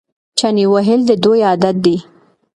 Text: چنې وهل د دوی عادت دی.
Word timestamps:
چنې 0.39 0.63
وهل 0.73 0.99
د 1.09 1.11
دوی 1.23 1.39
عادت 1.49 1.75
دی. 1.85 1.97